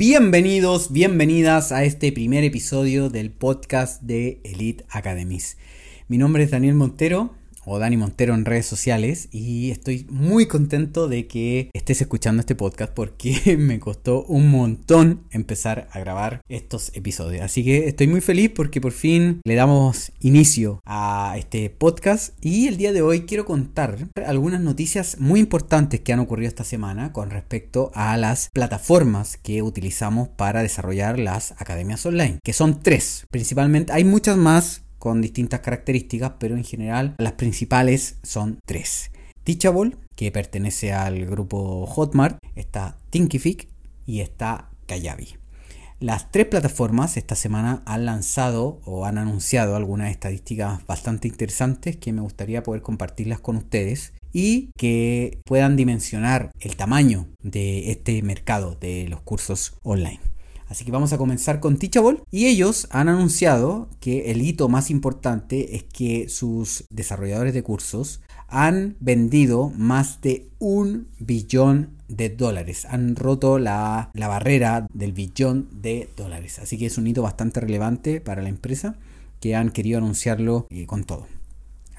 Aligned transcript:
Bienvenidos, 0.00 0.94
bienvenidas 0.94 1.72
a 1.72 1.84
este 1.84 2.10
primer 2.10 2.42
episodio 2.42 3.10
del 3.10 3.30
podcast 3.30 4.00
de 4.00 4.40
Elite 4.44 4.86
Academies. 4.88 5.58
Mi 6.08 6.16
nombre 6.16 6.42
es 6.42 6.52
Daniel 6.52 6.74
Montero 6.74 7.34
o 7.64 7.78
Dani 7.78 7.96
Montero 7.96 8.34
en 8.34 8.44
redes 8.44 8.66
sociales 8.66 9.28
y 9.32 9.70
estoy 9.70 10.06
muy 10.10 10.46
contento 10.46 11.08
de 11.08 11.26
que 11.26 11.70
estés 11.72 12.00
escuchando 12.00 12.40
este 12.40 12.54
podcast 12.54 12.92
porque 12.92 13.56
me 13.58 13.80
costó 13.80 14.24
un 14.24 14.50
montón 14.50 15.24
empezar 15.30 15.88
a 15.92 16.00
grabar 16.00 16.40
estos 16.48 16.92
episodios. 16.94 17.42
Así 17.42 17.64
que 17.64 17.88
estoy 17.88 18.06
muy 18.06 18.20
feliz 18.20 18.50
porque 18.54 18.80
por 18.80 18.92
fin 18.92 19.40
le 19.44 19.54
damos 19.54 20.12
inicio 20.20 20.80
a 20.84 21.34
este 21.38 21.70
podcast 21.70 22.34
y 22.44 22.66
el 22.66 22.76
día 22.76 22.92
de 22.92 23.02
hoy 23.02 23.22
quiero 23.22 23.44
contar 23.44 24.08
algunas 24.26 24.60
noticias 24.60 25.18
muy 25.18 25.40
importantes 25.40 26.00
que 26.00 26.12
han 26.12 26.20
ocurrido 26.20 26.48
esta 26.48 26.64
semana 26.64 27.12
con 27.12 27.30
respecto 27.30 27.90
a 27.94 28.16
las 28.16 28.50
plataformas 28.52 29.36
que 29.36 29.62
utilizamos 29.62 30.28
para 30.28 30.62
desarrollar 30.62 31.18
las 31.18 31.52
academias 31.52 32.04
online, 32.06 32.38
que 32.44 32.52
son 32.52 32.82
tres. 32.82 33.24
Principalmente 33.30 33.92
hay 33.92 34.04
muchas 34.04 34.36
más 34.36 34.82
con 35.00 35.20
distintas 35.20 35.60
características, 35.60 36.34
pero 36.38 36.54
en 36.56 36.62
general 36.62 37.16
las 37.18 37.32
principales 37.32 38.18
son 38.22 38.60
tres. 38.64 39.10
Teachable, 39.42 39.96
que 40.14 40.30
pertenece 40.30 40.92
al 40.92 41.24
grupo 41.26 41.86
Hotmart, 41.86 42.38
está 42.54 42.98
Thinkific 43.08 43.66
y 44.06 44.20
está 44.20 44.70
Kayabi. 44.86 45.40
Las 46.00 46.30
tres 46.30 46.46
plataformas 46.46 47.16
esta 47.16 47.34
semana 47.34 47.82
han 47.86 48.04
lanzado 48.04 48.80
o 48.84 49.06
han 49.06 49.18
anunciado 49.18 49.74
algunas 49.74 50.10
estadísticas 50.10 50.86
bastante 50.86 51.28
interesantes 51.28 51.96
que 51.96 52.12
me 52.12 52.20
gustaría 52.20 52.62
poder 52.62 52.82
compartirlas 52.82 53.40
con 53.40 53.56
ustedes 53.56 54.12
y 54.32 54.70
que 54.78 55.40
puedan 55.44 55.76
dimensionar 55.76 56.52
el 56.60 56.76
tamaño 56.76 57.28
de 57.42 57.90
este 57.90 58.22
mercado 58.22 58.76
de 58.80 59.08
los 59.08 59.20
cursos 59.22 59.78
online. 59.82 60.20
Así 60.70 60.84
que 60.84 60.92
vamos 60.92 61.12
a 61.12 61.18
comenzar 61.18 61.58
con 61.58 61.78
Teachable 61.78 62.22
y 62.30 62.46
ellos 62.46 62.86
han 62.90 63.08
anunciado 63.08 63.88
que 63.98 64.30
el 64.30 64.40
hito 64.40 64.68
más 64.68 64.88
importante 64.88 65.74
es 65.74 65.82
que 65.82 66.28
sus 66.28 66.84
desarrolladores 66.90 67.54
de 67.54 67.64
cursos 67.64 68.20
han 68.46 68.96
vendido 69.00 69.70
más 69.76 70.20
de 70.20 70.48
un 70.60 71.08
billón 71.18 71.90
de 72.06 72.28
dólares. 72.28 72.86
Han 72.88 73.16
roto 73.16 73.58
la, 73.58 74.10
barrera 74.14 74.86
del 74.92 75.12
billón 75.12 75.68
de 75.72 76.08
dólares. 76.16 76.60
Así 76.60 76.78
que 76.78 76.86
es 76.86 76.98
un 76.98 77.08
hito 77.08 77.22
bastante 77.22 77.58
relevante 77.58 78.20
para 78.20 78.40
la 78.40 78.48
empresa 78.48 78.94
que 79.40 79.56
han 79.56 79.70
querido 79.70 79.98
anunciarlo 79.98 80.68
eh, 80.70 80.86
con 80.86 81.02
todo. 81.02 81.26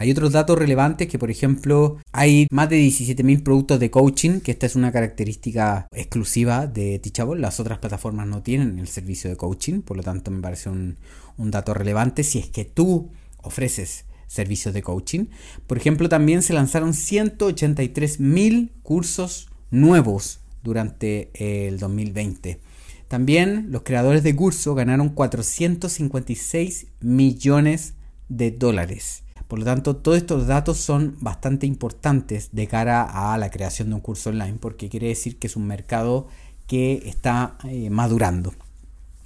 Hay 0.01 0.09
otros 0.09 0.31
datos 0.31 0.57
relevantes 0.57 1.07
que, 1.07 1.19
por 1.19 1.29
ejemplo, 1.29 1.99
hay 2.11 2.47
más 2.49 2.67
de 2.71 2.79
17.000 2.79 3.43
productos 3.43 3.79
de 3.79 3.91
coaching, 3.91 4.39
que 4.39 4.49
esta 4.49 4.65
es 4.65 4.75
una 4.75 4.91
característica 4.91 5.85
exclusiva 5.93 6.65
de 6.65 6.97
Teachable. 6.97 7.39
Las 7.39 7.59
otras 7.59 7.77
plataformas 7.77 8.25
no 8.25 8.41
tienen 8.41 8.79
el 8.79 8.87
servicio 8.87 9.29
de 9.29 9.37
coaching, 9.37 9.83
por 9.83 9.97
lo 9.97 10.01
tanto 10.01 10.31
me 10.31 10.41
parece 10.41 10.71
un, 10.71 10.97
dato 11.37 11.75
relevante 11.75 12.23
si 12.23 12.39
es 12.39 12.47
que 12.47 12.65
tú 12.65 13.11
ofreces 13.43 14.05
servicios 14.25 14.73
de 14.73 14.81
coaching. 14.81 15.25
Por 15.67 15.77
ejemplo, 15.77 16.09
también 16.09 16.41
se 16.41 16.53
lanzaron 16.53 16.93
183.000 16.93 18.71
cursos 18.81 19.49
nuevos 19.69 20.39
durante 20.63 21.29
el 21.35 21.77
2020. 21.77 22.59
También 23.07 23.67
los 23.69 23.83
creadores 23.83 24.23
de 24.23 24.35
curso 24.35 24.73
ganaron 24.73 25.09
456 25.09 26.87
millones 27.01 27.93
de 28.29 28.49
dólares. 28.49 29.21
Por 29.51 29.59
lo 29.59 29.65
tanto, 29.65 29.97
todos 29.97 30.17
estos 30.17 30.47
datos 30.47 30.77
son 30.77 31.17
bastante 31.19 31.65
importantes 31.65 32.51
de 32.53 32.67
cara 32.67 33.33
a 33.33 33.37
la 33.37 33.51
creación 33.51 33.89
de 33.89 33.95
un 33.95 33.99
curso 33.99 34.29
online, 34.29 34.57
porque 34.57 34.87
quiere 34.87 35.07
decir 35.07 35.39
que 35.39 35.47
es 35.47 35.57
un 35.57 35.67
mercado 35.67 36.29
que 36.67 37.03
está 37.05 37.57
eh, 37.65 37.89
madurando. 37.89 38.53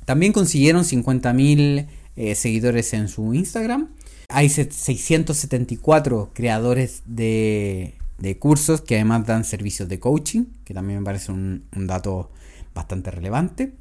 También 0.05 0.33
consiguieron 0.33 0.83
50.000 0.83 1.85
eh, 2.15 2.33
seguidores 2.33 2.91
en 2.95 3.07
su 3.07 3.35
Instagram. 3.35 3.89
Hay 4.29 4.49
674 4.49 6.31
creadores 6.33 7.03
de, 7.05 7.93
cursos 8.39 8.81
que 8.81 8.95
además 8.95 9.27
dan 9.27 9.43
servicios 9.43 9.87
de 9.89 9.99
coaching, 9.99 10.45
que 10.63 10.73
también 10.73 10.97
me 11.01 11.05
parece 11.05 11.33
un 11.33 11.61
dato 11.71 12.31
bastante 12.73 13.11
relevante. 13.11 13.73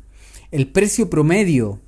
El 0.51 0.67
precio 0.67 1.09
promedio 1.09 1.81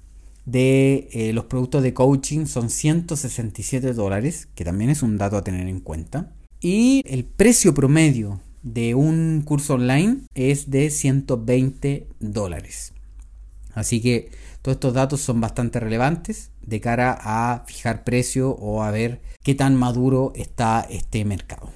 de 0.46 1.08
eh, 1.12 1.32
los 1.32 1.44
productos 1.44 1.82
de 1.82 1.92
coaching 1.92 2.46
son 2.46 2.70
167 2.70 3.92
dólares, 3.92 4.48
que 4.54 4.64
también 4.64 4.90
es 4.90 5.02
un 5.02 5.18
dato 5.18 5.36
a 5.36 5.44
tener 5.44 5.68
en 5.68 5.80
cuenta. 5.80 6.32
Y 6.60 7.02
el 7.04 7.24
precio 7.24 7.74
promedio 7.74 8.40
de 8.62 8.94
un 8.94 9.42
curso 9.44 9.74
online 9.74 10.20
es 10.34 10.70
de 10.70 10.90
120 10.90 12.08
dólares. 12.20 12.94
Así 13.74 14.00
que 14.00 14.30
todos 14.62 14.76
estos 14.76 14.94
datos 14.94 15.20
son 15.20 15.40
bastante 15.40 15.78
relevantes 15.78 16.50
de 16.62 16.80
cara 16.80 17.16
a 17.20 17.64
fijar 17.66 18.04
precio 18.04 18.50
o 18.50 18.82
a 18.82 18.90
ver 18.90 19.20
qué 19.42 19.54
tan 19.54 19.76
maduro 19.76 20.32
está 20.34 20.86
este 20.88 21.24
mercado. 21.24 21.70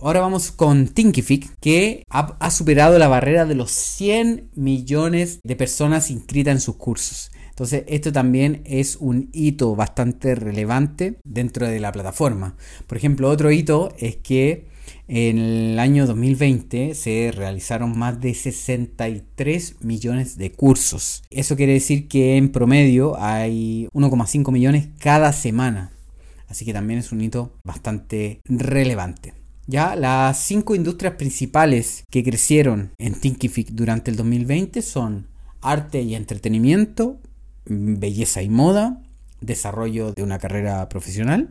Ahora 0.00 0.20
vamos 0.20 0.50
con 0.50 0.88
Thinkific, 0.88 1.58
que 1.60 2.02
ha, 2.10 2.36
ha 2.38 2.50
superado 2.50 2.98
la 2.98 3.08
barrera 3.08 3.46
de 3.46 3.54
los 3.54 3.70
100 3.70 4.50
millones 4.54 5.40
de 5.42 5.56
personas 5.56 6.10
inscritas 6.10 6.52
en 6.52 6.60
sus 6.60 6.76
cursos. 6.76 7.30
Entonces, 7.56 7.84
esto 7.86 8.12
también 8.12 8.60
es 8.66 8.96
un 8.96 9.30
hito 9.32 9.74
bastante 9.74 10.34
relevante 10.34 11.16
dentro 11.24 11.66
de 11.66 11.80
la 11.80 11.90
plataforma. 11.90 12.54
Por 12.86 12.98
ejemplo, 12.98 13.30
otro 13.30 13.50
hito 13.50 13.94
es 13.98 14.16
que 14.16 14.66
en 15.08 15.38
el 15.38 15.78
año 15.78 16.06
2020 16.06 16.94
se 16.94 17.32
realizaron 17.34 17.98
más 17.98 18.20
de 18.20 18.34
63 18.34 19.76
millones 19.80 20.36
de 20.36 20.52
cursos. 20.52 21.22
Eso 21.30 21.56
quiere 21.56 21.72
decir 21.72 22.08
que 22.08 22.36
en 22.36 22.52
promedio 22.52 23.18
hay 23.18 23.88
1,5 23.94 24.52
millones 24.52 24.88
cada 24.98 25.32
semana. 25.32 25.92
Así 26.48 26.66
que 26.66 26.74
también 26.74 26.98
es 26.98 27.10
un 27.10 27.22
hito 27.22 27.52
bastante 27.64 28.40
relevante. 28.44 29.35
Ya 29.68 29.96
las 29.96 30.38
cinco 30.38 30.76
industrias 30.76 31.14
principales 31.14 32.04
que 32.08 32.22
crecieron 32.22 32.92
en 32.98 33.14
Thinkific 33.14 33.70
durante 33.70 34.12
el 34.12 34.16
2020 34.16 34.80
son 34.80 35.26
arte 35.60 36.02
y 36.02 36.14
entretenimiento, 36.14 37.18
belleza 37.64 38.42
y 38.42 38.48
moda, 38.48 39.02
desarrollo 39.40 40.12
de 40.12 40.22
una 40.22 40.38
carrera 40.38 40.88
profesional, 40.88 41.50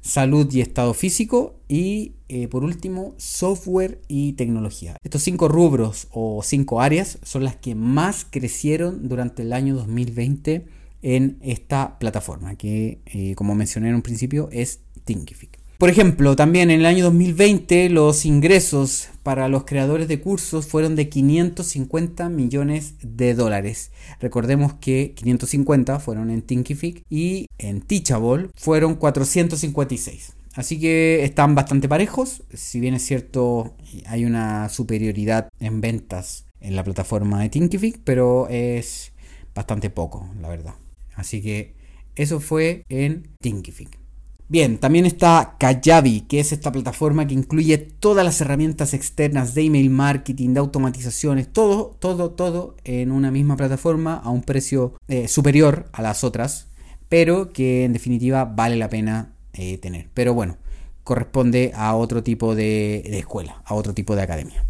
salud 0.00 0.52
y 0.52 0.62
estado 0.62 0.94
físico 0.94 1.54
y 1.68 2.14
eh, 2.28 2.48
por 2.48 2.64
último 2.64 3.14
software 3.18 4.00
y 4.08 4.32
tecnología. 4.32 4.96
Estos 5.04 5.22
cinco 5.22 5.46
rubros 5.46 6.08
o 6.10 6.42
cinco 6.42 6.80
áreas 6.80 7.18
son 7.22 7.44
las 7.44 7.54
que 7.54 7.76
más 7.76 8.26
crecieron 8.28 9.08
durante 9.08 9.42
el 9.42 9.52
año 9.52 9.76
2020 9.76 10.66
en 11.02 11.38
esta 11.40 12.00
plataforma 12.00 12.56
que 12.56 13.00
eh, 13.06 13.36
como 13.36 13.54
mencioné 13.54 13.90
en 13.90 13.94
un 13.94 14.02
principio 14.02 14.48
es 14.50 14.80
Thinkific. 15.04 15.63
Por 15.84 15.90
ejemplo, 15.90 16.34
también 16.34 16.70
en 16.70 16.80
el 16.80 16.86
año 16.86 17.04
2020 17.04 17.90
los 17.90 18.24
ingresos 18.24 19.10
para 19.22 19.50
los 19.50 19.64
creadores 19.64 20.08
de 20.08 20.18
cursos 20.18 20.66
fueron 20.66 20.96
de 20.96 21.10
550 21.10 22.30
millones 22.30 22.94
de 23.02 23.34
dólares. 23.34 23.92
Recordemos 24.18 24.72
que 24.72 25.12
550 25.14 26.00
fueron 26.00 26.30
en 26.30 26.40
Thinkific 26.40 27.02
y 27.10 27.48
en 27.58 27.82
Teachable 27.82 28.48
fueron 28.54 28.94
456. 28.94 30.32
Así 30.54 30.80
que 30.80 31.22
están 31.22 31.54
bastante 31.54 31.86
parejos, 31.86 32.44
si 32.54 32.80
bien 32.80 32.94
es 32.94 33.04
cierto 33.04 33.76
hay 34.06 34.24
una 34.24 34.70
superioridad 34.70 35.50
en 35.60 35.82
ventas 35.82 36.46
en 36.62 36.76
la 36.76 36.84
plataforma 36.84 37.42
de 37.42 37.50
Thinkific, 37.50 38.00
pero 38.04 38.48
es 38.48 39.12
bastante 39.54 39.90
poco, 39.90 40.30
la 40.40 40.48
verdad. 40.48 40.76
Así 41.14 41.42
que 41.42 41.74
eso 42.16 42.40
fue 42.40 42.86
en 42.88 43.28
Thinkific. 43.42 44.03
Bien, 44.46 44.76
también 44.76 45.06
está 45.06 45.56
Kajabi, 45.58 46.22
que 46.22 46.38
es 46.38 46.52
esta 46.52 46.70
plataforma 46.70 47.26
que 47.26 47.32
incluye 47.32 47.78
todas 47.78 48.26
las 48.26 48.40
herramientas 48.42 48.92
externas 48.92 49.54
de 49.54 49.62
email 49.62 49.88
marketing, 49.88 50.50
de 50.52 50.60
automatizaciones, 50.60 51.50
todo, 51.50 51.96
todo, 51.98 52.30
todo 52.30 52.76
en 52.84 53.10
una 53.10 53.30
misma 53.30 53.56
plataforma 53.56 54.16
a 54.16 54.28
un 54.28 54.42
precio 54.42 54.94
eh, 55.08 55.28
superior 55.28 55.88
a 55.92 56.02
las 56.02 56.24
otras, 56.24 56.68
pero 57.08 57.54
que 57.54 57.84
en 57.84 57.94
definitiva 57.94 58.44
vale 58.44 58.76
la 58.76 58.90
pena 58.90 59.32
eh, 59.54 59.78
tener. 59.78 60.10
Pero 60.12 60.34
bueno, 60.34 60.58
corresponde 61.04 61.72
a 61.74 61.94
otro 61.94 62.22
tipo 62.22 62.54
de, 62.54 63.02
de 63.08 63.18
escuela, 63.18 63.62
a 63.64 63.74
otro 63.74 63.94
tipo 63.94 64.14
de 64.14 64.22
academia. 64.22 64.62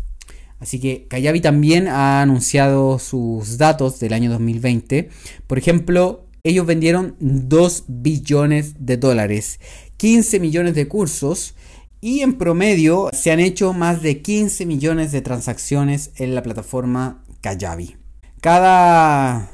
Así 0.61 0.79
que 0.79 1.07
Kajabi 1.09 1.41
también 1.41 1.89
ha 1.89 2.23
anunciado 2.23 3.01
sus 3.01 3.59
datos 3.59 3.99
del 3.99 4.13
año 4.13 4.31
2020. 4.31 5.11
Por 5.49 5.59
ejemplo, 5.59 6.24
ellos 6.47 6.67
vendieron 6.67 7.17
2 7.21 7.85
billones 7.89 8.75
de 8.85 8.99
dólares, 8.99 9.61
15 9.97 10.41
millones 10.41 10.75
de 10.75 10.87
cursos 10.87 11.55
y 12.03 12.21
en 12.21 12.37
promedio 12.37 13.09
se 13.15 13.33
han 13.33 13.41
hecho 13.41 13.73
más 13.73 14.03
de 14.03 14.21
15 14.21 14.67
millones 14.67 15.11
de 15.11 15.23
transacciones 15.23 16.13
en 16.17 16.35
la 16.35 16.43
plataforma 16.43 17.25
Kajabi. 17.41 17.97
Cada 18.43 19.51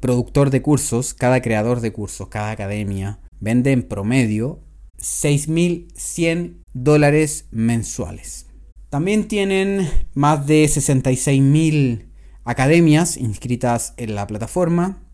productor 0.00 0.48
de 0.48 0.62
cursos, 0.62 1.12
cada 1.12 1.42
creador 1.42 1.82
de 1.82 1.92
cursos, 1.92 2.28
cada 2.28 2.50
academia 2.50 3.20
vende 3.38 3.72
en 3.72 3.82
promedio 3.82 4.60
6.100 4.98 6.62
dólares 6.72 7.44
mensuales. 7.50 8.46
También 8.88 9.28
tienen 9.28 9.86
más 10.14 10.46
de 10.46 10.64
66.000 10.64 12.06
academias 12.44 13.18
inscritas 13.18 13.92
en 13.98 14.14
la 14.14 14.26
plataforma 14.26 15.05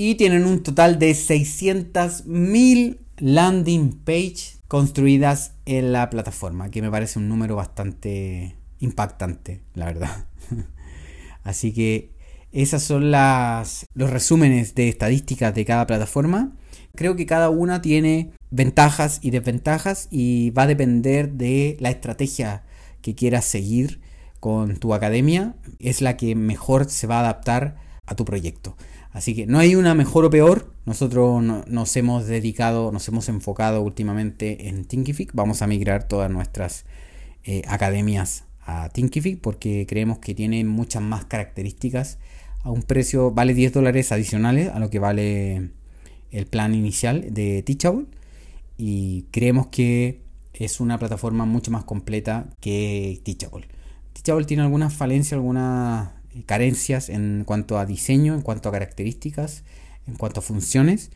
y 0.00 0.14
tienen 0.14 0.46
un 0.46 0.62
total 0.62 0.98
de 0.98 1.10
600.000 1.10 2.96
landing 3.18 3.92
page 4.02 4.56
construidas 4.66 5.52
en 5.66 5.92
la 5.92 6.08
plataforma, 6.08 6.70
que 6.70 6.80
me 6.80 6.90
parece 6.90 7.18
un 7.18 7.28
número 7.28 7.54
bastante 7.54 8.56
impactante, 8.78 9.60
la 9.74 9.84
verdad. 9.84 10.26
Así 11.44 11.74
que 11.74 12.12
esas 12.50 12.82
son 12.82 13.10
las, 13.10 13.84
los 13.92 14.08
resúmenes 14.08 14.74
de 14.74 14.88
estadísticas 14.88 15.54
de 15.54 15.66
cada 15.66 15.86
plataforma. 15.86 16.56
Creo 16.94 17.14
que 17.14 17.26
cada 17.26 17.50
una 17.50 17.82
tiene 17.82 18.30
ventajas 18.50 19.18
y 19.20 19.32
desventajas 19.32 20.08
y 20.10 20.48
va 20.52 20.62
a 20.62 20.68
depender 20.68 21.32
de 21.32 21.76
la 21.78 21.90
estrategia 21.90 22.62
que 23.02 23.14
quieras 23.14 23.44
seguir 23.44 24.00
con 24.40 24.78
tu 24.78 24.94
academia. 24.94 25.56
Es 25.78 26.00
la 26.00 26.16
que 26.16 26.34
mejor 26.34 26.88
se 26.88 27.06
va 27.06 27.18
a 27.18 27.20
adaptar 27.20 27.89
a 28.10 28.16
tu 28.16 28.24
proyecto. 28.24 28.76
Así 29.12 29.34
que 29.34 29.46
no 29.46 29.58
hay 29.58 29.76
una 29.76 29.94
mejor 29.94 30.24
o 30.24 30.30
peor. 30.30 30.74
Nosotros 30.84 31.42
nos 31.42 31.96
hemos 31.96 32.26
dedicado, 32.26 32.90
nos 32.90 33.06
hemos 33.06 33.28
enfocado 33.28 33.82
últimamente 33.82 34.68
en 34.68 34.84
Thinkific. 34.84 35.30
Vamos 35.32 35.62
a 35.62 35.68
migrar 35.68 36.08
todas 36.08 36.28
nuestras 36.28 36.84
eh, 37.44 37.62
academias 37.68 38.44
a 38.66 38.88
Thinkific 38.88 39.40
porque 39.40 39.86
creemos 39.88 40.18
que 40.18 40.34
tiene 40.34 40.64
muchas 40.64 41.02
más 41.02 41.24
características 41.24 42.18
a 42.62 42.70
un 42.70 42.82
precio, 42.82 43.30
vale 43.30 43.54
10 43.54 43.72
dólares 43.72 44.12
adicionales 44.12 44.68
a 44.68 44.80
lo 44.80 44.90
que 44.90 44.98
vale 44.98 45.70
el 46.32 46.46
plan 46.46 46.74
inicial 46.74 47.32
de 47.32 47.62
Teachable 47.62 48.06
y 48.76 49.22
creemos 49.30 49.68
que 49.68 50.20
es 50.52 50.80
una 50.80 50.98
plataforma 50.98 51.46
mucho 51.46 51.70
más 51.70 51.84
completa 51.84 52.50
que 52.60 53.20
Teachable. 53.24 53.68
Teachable 54.12 54.46
tiene 54.46 54.64
algunas 54.64 54.92
falencias, 54.92 55.34
algunas 55.34 56.19
carencias 56.46 57.08
en 57.08 57.44
cuanto 57.44 57.78
a 57.78 57.86
diseño, 57.86 58.34
en 58.34 58.42
cuanto 58.42 58.68
a 58.68 58.72
características, 58.72 59.64
en 60.06 60.14
cuanto 60.14 60.40
a 60.40 60.42
funciones. 60.42 61.10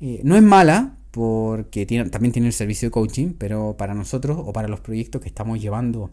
Eh, 0.00 0.20
no 0.24 0.36
es 0.36 0.42
mala 0.42 0.96
porque 1.10 1.86
también 2.10 2.32
tiene 2.32 2.48
el 2.48 2.54
servicio 2.54 2.88
de 2.88 2.92
coaching, 2.92 3.34
pero 3.36 3.76
para 3.76 3.94
nosotros 3.94 4.38
o 4.40 4.52
para 4.52 4.68
los 4.68 4.80
proyectos 4.80 5.20
que 5.22 5.28
estamos 5.28 5.60
llevando 5.60 6.10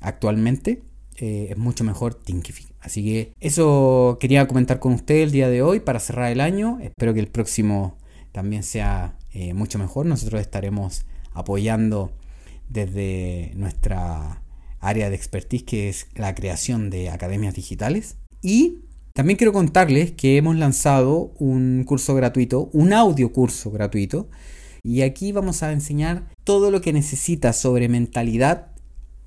actualmente 0.00 0.82
eh, 1.16 1.48
es 1.50 1.56
mucho 1.56 1.84
mejor 1.84 2.14
Thinkific. 2.14 2.68
Así 2.80 3.04
que 3.04 3.32
eso 3.40 4.18
quería 4.20 4.46
comentar 4.46 4.78
con 4.78 4.92
usted 4.92 5.16
el 5.16 5.32
día 5.32 5.48
de 5.48 5.62
hoy 5.62 5.80
para 5.80 6.00
cerrar 6.00 6.30
el 6.30 6.40
año. 6.40 6.78
Espero 6.80 7.12
que 7.12 7.20
el 7.20 7.28
próximo 7.28 7.96
también 8.32 8.62
sea 8.62 9.16
eh, 9.32 9.52
mucho 9.52 9.78
mejor. 9.78 10.06
Nosotros 10.06 10.40
estaremos 10.40 11.06
apoyando 11.32 12.12
desde 12.68 13.52
nuestra 13.56 14.42
área 14.80 15.10
de 15.10 15.16
expertise 15.16 15.62
que 15.64 15.88
es 15.88 16.06
la 16.14 16.34
creación 16.34 16.90
de 16.90 17.10
academias 17.10 17.54
digitales. 17.54 18.16
Y 18.42 18.84
también 19.14 19.36
quiero 19.36 19.52
contarles 19.52 20.12
que 20.12 20.36
hemos 20.36 20.56
lanzado 20.56 21.32
un 21.38 21.84
curso 21.84 22.14
gratuito, 22.14 22.70
un 22.72 22.92
audio 22.92 23.32
curso 23.32 23.70
gratuito. 23.70 24.28
Y 24.84 25.02
aquí 25.02 25.32
vamos 25.32 25.62
a 25.62 25.72
enseñar 25.72 26.28
todo 26.44 26.70
lo 26.70 26.80
que 26.80 26.92
necesitas 26.92 27.56
sobre 27.56 27.88
mentalidad 27.88 28.68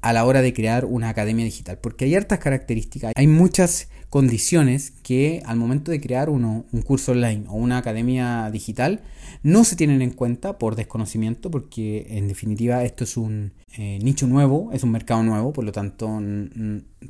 a 0.02 0.14
la 0.14 0.26
hora 0.26 0.42
de 0.42 0.54
crear 0.54 0.86
una 0.86 1.10
academia 1.10 1.46
digital, 1.46 1.78
porque 1.78 2.06
hay 2.06 2.16
hartas 2.16 2.40
características, 2.40 3.14
hay 3.16 3.28
muchas 3.28 3.90
condiciones 4.12 4.92
que 5.04 5.42
al 5.46 5.56
momento 5.56 5.90
de 5.90 6.02
crear 6.02 6.30
uno, 6.30 6.66
un 6.74 6.82
curso 6.82 7.14
online 7.14 7.46
o 7.48 7.54
una 7.54 7.78
academia 7.78 8.52
digital 8.52 9.00
no 9.42 9.64
se 9.64 9.78
tienen 9.78 10.02
en 10.02 10.12
cuenta 10.12 10.58
por 10.58 10.76
desconocimiento, 10.76 11.50
porque 11.50 12.08
en 12.10 12.28
definitiva 12.28 12.84
esto 12.84 13.06
es 13.06 13.16
un 13.16 13.54
eh, 13.78 14.00
nicho 14.04 14.28
nuevo, 14.28 14.70
es 14.74 14.84
un 14.84 14.92
mercado 14.92 15.24
nuevo, 15.24 15.54
por 15.54 15.64
lo 15.64 15.72
tanto 15.72 16.22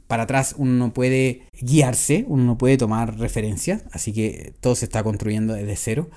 para 0.06 0.24
atrás 0.24 0.54
uno 0.60 0.74
no 0.74 0.94
puede 0.94 1.42
guiarse, 1.60 2.24
uno 2.28 2.44
no 2.44 2.60
puede 2.60 2.78
tomar 2.78 3.18
referencias, 3.18 3.84
así 3.92 4.14
que 4.14 4.54
todo 4.60 4.76
se 4.76 4.86
está 4.86 5.02
construyendo 5.02 5.56
desde 5.56 5.76
cero, 5.78 6.10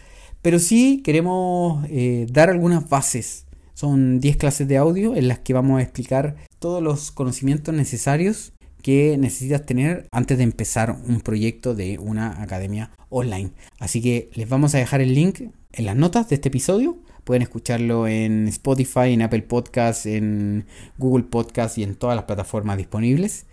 pero 0.42 0.58
sí 0.58 1.00
queremos 1.02 1.86
eh, 1.88 2.26
dar 2.30 2.50
algunas 2.50 2.90
bases. 2.90 3.46
Son 3.72 4.20
10 4.20 4.36
clases 4.36 4.68
de 4.68 4.76
audio 4.76 5.16
en 5.16 5.26
las 5.26 5.40
que 5.40 5.52
vamos 5.52 5.80
a 5.80 5.82
explicar 5.82 6.36
todos 6.60 6.80
los 6.80 7.10
conocimientos 7.10 7.74
necesarios 7.74 8.53
que 8.84 9.16
necesitas 9.16 9.64
tener 9.64 10.06
antes 10.12 10.36
de 10.36 10.44
empezar 10.44 10.94
un 11.08 11.22
proyecto 11.22 11.74
de 11.74 11.98
una 11.98 12.42
academia 12.42 12.90
online. 13.08 13.50
Así 13.78 14.02
que 14.02 14.28
les 14.34 14.46
vamos 14.46 14.74
a 14.74 14.78
dejar 14.78 15.00
el 15.00 15.14
link 15.14 15.40
en 15.72 15.86
las 15.86 15.96
notas 15.96 16.28
de 16.28 16.34
este 16.34 16.48
episodio. 16.48 16.98
Pueden 17.24 17.40
escucharlo 17.40 18.06
en 18.06 18.46
Spotify, 18.48 19.14
en 19.14 19.22
Apple 19.22 19.40
Podcasts, 19.40 20.04
en 20.04 20.66
Google 20.98 21.24
Podcasts 21.24 21.78
y 21.78 21.82
en 21.82 21.94
todas 21.94 22.14
las 22.14 22.26
plataformas 22.26 22.76
disponibles. 22.76 23.46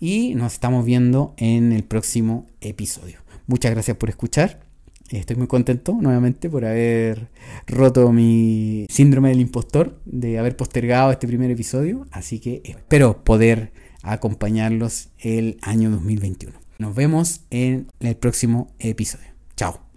Y 0.00 0.34
nos 0.36 0.54
estamos 0.54 0.86
viendo 0.86 1.34
en 1.36 1.72
el 1.72 1.84
próximo 1.84 2.46
episodio. 2.62 3.18
Muchas 3.46 3.72
gracias 3.72 3.98
por 3.98 4.08
escuchar 4.08 4.58
Estoy 5.10 5.36
muy 5.36 5.46
contento 5.46 5.96
nuevamente 5.98 6.50
por 6.50 6.66
haber 6.66 7.28
roto 7.66 8.12
mi 8.12 8.84
síndrome 8.90 9.30
del 9.30 9.40
impostor, 9.40 9.98
de 10.04 10.38
haber 10.38 10.54
postergado 10.54 11.10
este 11.10 11.26
primer 11.26 11.50
episodio, 11.50 12.06
así 12.10 12.40
que 12.40 12.60
espero 12.64 13.24
poder 13.24 13.72
acompañarlos 14.02 15.08
el 15.18 15.58
año 15.62 15.90
2021. 15.90 16.58
Nos 16.78 16.94
vemos 16.94 17.42
en 17.50 17.90
el 18.00 18.16
próximo 18.16 18.72
episodio. 18.78 19.26
Chao. 19.56 19.87